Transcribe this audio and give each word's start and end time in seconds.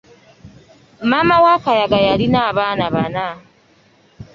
Maama 1.09 1.35
wa 1.45 1.55
Kayaga 1.63 1.97
yalina 2.07 2.39
abaana 2.49 2.85
bana. 2.95 3.25